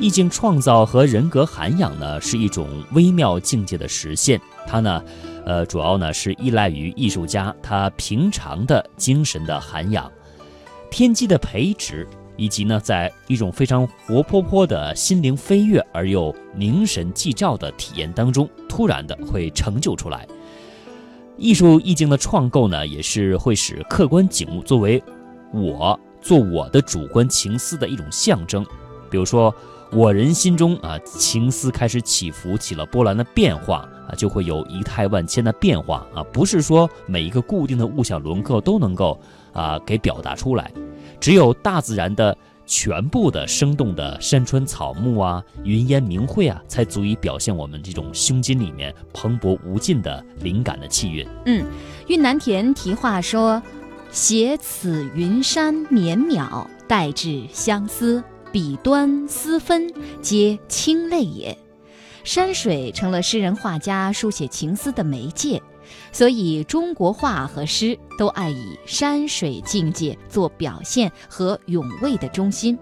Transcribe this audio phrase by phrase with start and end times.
[0.00, 4.40] 意境创造和人格涵养呢，是一种微妙境界的实现。
[4.66, 5.04] 它呢，
[5.44, 10.10] 呃，主要呢是依赖于艺术家他平常的精神的涵养、
[10.90, 20.26] 天机的培植，以及呢，在一种非常活泼泼的心灵飞跃而又凝神寂照的体验当中，突然的会成就出来。
[21.36, 25.02] 艺术意境的创构呢，也是会使客观景物作为
[25.52, 28.64] 我做我的主观情思的一种象征，
[29.14, 29.54] 比如说。
[29.92, 36.24] 我人心中啊，情思开始起伏，起了波澜的变化啊，就会有仪态万千的变化啊。
[36.32, 39.20] 不是说每一个固定的物象轮廓都能够
[39.52, 40.72] 啊给表达出来，
[41.20, 42.36] 只有大自然的
[42.66, 51.24] 全部的生动的山川草木啊、云烟明晦啊，才足以表现我们这种胸襟里面蓬勃无尽的灵感的气韵。
[51.46, 51.64] 嗯，
[52.08, 53.62] 韵南田题画说
[54.10, 58.20] ：“写此云山绵渺，代至相思。”
[58.54, 61.58] 笔端丝分，皆清泪也。
[62.22, 65.60] 山水成了诗人画家书写情思的媒介，
[66.12, 72.78] 所以中国画和诗都爱以山水境界做表现和咏味的中心，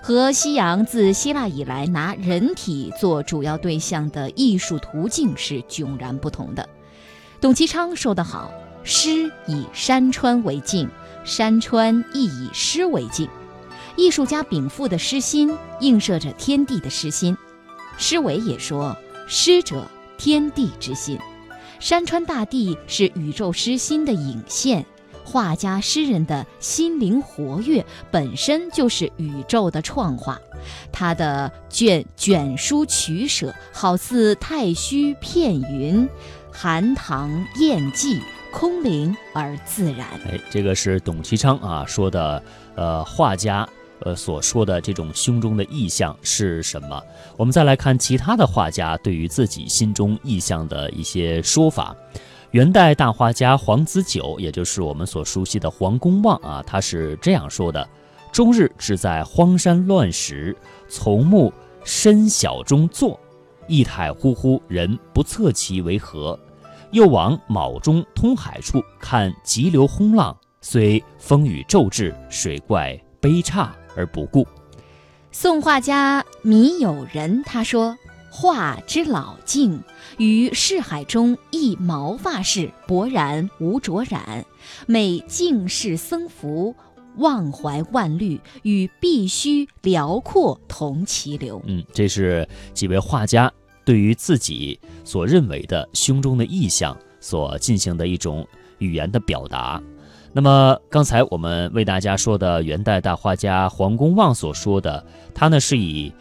[0.00, 6.68] 和西洋自希腊以来拿人体做主要对象的艺术途径是迥然不同的。
[7.40, 8.52] 董其昌说得好
[8.84, 10.88] ：“诗以山川为镜，
[11.24, 13.28] 山川亦以诗为镜。”
[13.98, 17.36] 艺术家禀赋的诗心映射着天地的诗心，
[17.98, 18.96] 诗伟也说
[19.26, 19.84] ：“诗者，
[20.16, 21.18] 天地之心。
[21.80, 24.86] 山川大地是宇宙诗心的影现，
[25.24, 30.38] 画家诗人的心灵活跃本身就是宇宙的创化。
[30.92, 36.08] 他的卷卷书取舍，好似太虚片云，
[36.52, 38.20] 含塘艳迹，
[38.52, 42.40] 空灵而自然。”哎，这个是董其昌啊说的，
[42.76, 43.68] 呃，画家。
[44.02, 47.02] 呃，所说的这种胸中的意象是什么？
[47.36, 51.96] 我们再来看其他的画家对于自己心中意象的一些说法。
[52.52, 57.86] 元代大画家黄子久，也就是我们所熟悉的黄公望啊，他是这样说的
[58.32, 60.56] ：“终日只在荒山乱石、
[60.88, 61.52] 丛木
[61.84, 63.20] 深小中坐，
[63.66, 66.38] 意态忽忽，人不测其为何。
[66.90, 74.46] 又往卯中通海处看急流轰浪，虽风雨骤至，水怪悲刹。”而不顾。
[75.32, 77.98] 宋画家米友仁他说
[78.30, 79.82] ：“画之老境，
[80.16, 84.46] 于世海中一毛发式，勃然无着染，
[84.86, 86.74] 每静视僧服，
[87.16, 93.52] 忘怀万虑，与必须辽阔同其流。”嗯，这是几位画家
[93.84, 98.46] 对于自己所认为的胸中的意象所进行的一种
[98.78, 99.82] 语言的表达。
[100.32, 106.12] 那么刚才我们为大家说的元代大画家黄公望所说的，他呢是以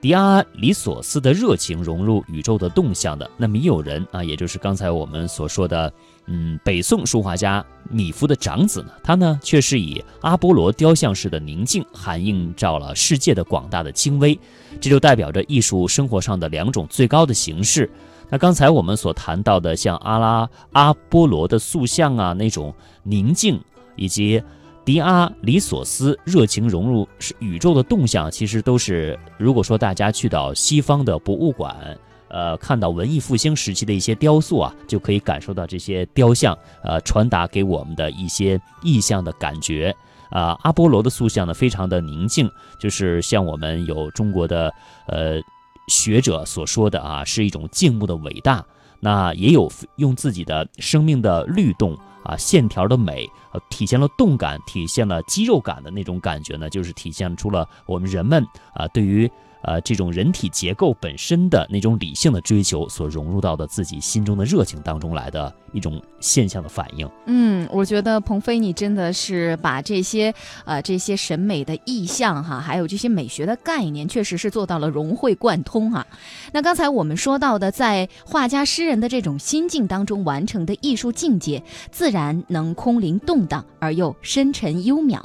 [0.00, 3.28] 狄阿里索斯的热情融入宇宙的动向的。
[3.38, 5.90] 那米友仁啊，也就是刚才我们所说的，
[6.26, 14.38] 嗯，北宋书画家米芾的长子呢，他呢却是以阿波罗雕像式的宁静，含映照了世界的广大的精微。
[14.78, 17.90] 这就代表着艺术生活上的两种最高的形式。
[18.30, 22.74] 那刚才我们所谈到的，像阿拉阿波罗的塑像啊，那种
[23.04, 23.60] 宁静，
[23.94, 24.42] 以及
[24.84, 27.06] 狄阿里索斯热情融入
[27.38, 31.96] 宇宙的动向，其实都是如果说大家去到西方的博物馆，
[32.28, 39.94] 呃，看到文艺复兴时期的一些雕塑啊，就可以感受到这些雕像呃传达给我们的一些意象的感觉
[40.30, 40.58] 啊。
[40.62, 44.72] 阿波罗的塑像呢，非常的宁静，就是像我们有中国的
[45.06, 45.40] 呃。
[45.88, 48.64] 学者所说的啊，是一种静穆的伟大。
[49.00, 59.30] 那也有用自己的生命的律动啊，线条的美，呃，体现了动感，体现了肌肉感的那种感觉呢，就是体现出了我们人们啊，对于。
[59.64, 67.08] 呃，这种人体结构本身的那种理性的追求，所融入到的自己心中的热情当中来的一种现象的反应。
[67.26, 76.06] 嗯，我觉得鹏飞，你真的是把这些呃这些审美的意象哈，还有这些美学的概念，确实是做到了融会贯通啊。
[76.52, 85.20] 那刚才我们说到的，在画家诗人的这种心境当中完成的艺术境界，自然能空灵动荡而又深沉幽渺。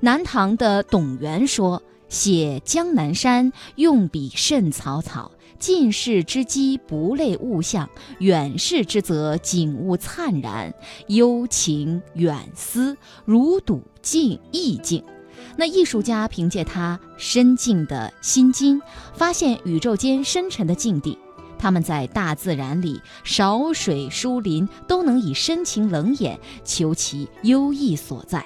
[0.00, 1.82] 南唐的董源说。
[2.12, 5.32] 写江南山，用笔甚草草。
[5.58, 7.88] 近视之机不类物象，
[8.18, 10.74] 远视之则景物灿然，
[11.06, 15.02] 幽情远思，如睹境意境。
[15.56, 18.82] 那艺术家凭借他深静的心经，
[19.14, 21.16] 发现宇宙间深沉的境地。
[21.58, 28.44] 他们在大自然里，少水疏林，都能以深情冷眼求其幽意所在。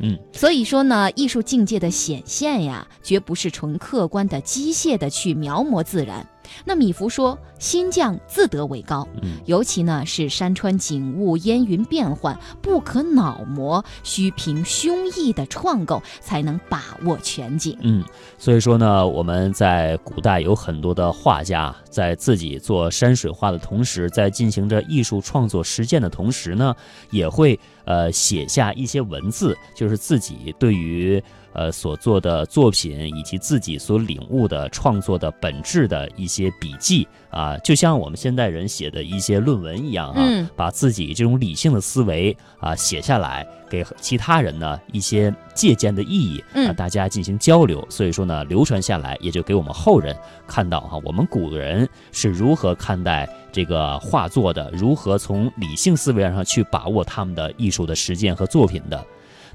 [0.00, 6.26] 嗯，所以说呢，艺术境界的显现呀，绝不是纯客观的、机械的去描摹自然。
[6.64, 17.76] 那米芾说：“新匠自得为高，嗯尤其呢是山川景物、烟云变幻，不可脑模，需凭胸臆的创构，才能把握全景。
[17.80, 18.04] 嗯，
[18.38, 26.74] 所以说呢，我们在古代有很多的画家，在自己做山水画的同时，在进行着艺术创作实践的同时呢，
[27.10, 31.22] 也会呃写下一些文字，就是自己对于
[31.58, 47.84] 呃所做的作品以及自己所领悟的创作的本质的一些笔记啊，就像我们现代人写的一些论文一样啊，嗯把自己这种理性的思维啊写下来，给其他人呢一些借鉴的意义，啊，嗯大家进行交流。
[47.90, 50.16] 所以说呢，流传下来，也就给我们后人
[50.46, 59.04] 看到哈、我们古人是如何看待这个画作的，如何从理性思维上去把握他们的艺术的实践和作品的。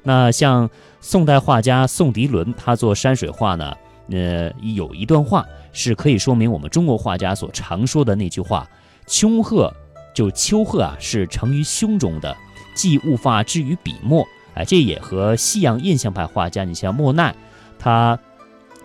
[0.04, 0.70] 那像
[1.00, 3.76] 宋代画家宋涤伦，他做山水画呢，
[4.10, 8.68] 呃，有一段话是可以说明我们中国画家所常说的那句话
[9.08, 9.74] ：“丘壑
[10.14, 12.36] 就丘壑啊，是成于胸中的，
[12.76, 14.24] 即物发之于笔墨。”
[14.54, 17.34] 哎，这也和西洋印象派画家，你像莫奈，
[17.76, 18.16] 他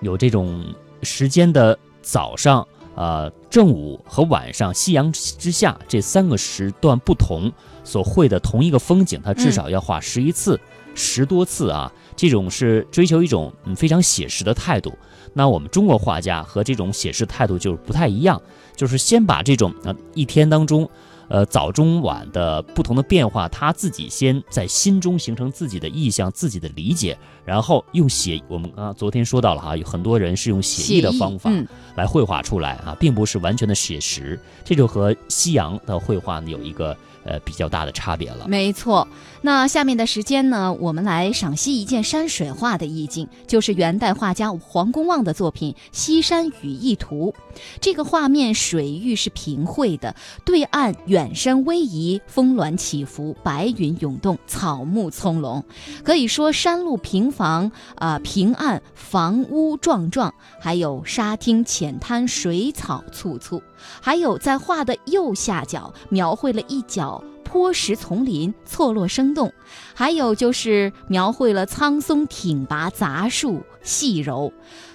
[0.01, 0.63] 有这种
[1.03, 7.51] 时间的早上、呃正午和晚上，夕阳之下这三个时段不同，
[7.83, 10.59] 所绘的同一个风景，他至少要画十一次、
[10.99, 11.91] 十多次啊。
[12.15, 14.93] 这种是追求一种嗯非常写实的态度。
[15.33, 18.41] 那我们中国画家和这种写实态度就是不太一样，
[18.75, 20.89] 就是先把这种啊一天当中。
[21.29, 38.47] 呃，早中晚的不同的变化，他自己先在心中形成自己的意象、自己的理解，然后用写，我们刚刚昨天说到了哈，有很多人是用写意的方法嗯，来绘画出来啊，并不是完全的写实，这就和西洋的绘画呢有一个呃比较大的差别了。
[38.47, 39.07] 没错。
[39.41, 47.33] 那下面的时间呢，我们来赏析一件山水画的意境，就是元代画家黄公望的作品《西山雨意图》。
[47.79, 55.61] 这个画面水域是平绘的，对岸远远山逶迤，峰峦起伏，白云涌动，草木葱茏。
[56.01, 63.61] 可以说山路平房啊、平岸，房屋幢幢，还有沙汀浅滩，水草簇簇。
[63.99, 69.49] 还有在画的右下角描绘了一角坡石丛林，错落生动；
[69.93, 74.53] 还有就是描绘了苍松挺拔，杂树细柔。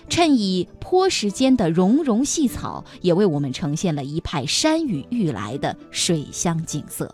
[0.08, 7.10] 衬以坡石间的茸茸细草，也为我们呈现了一派山雨欲来的水乡景色。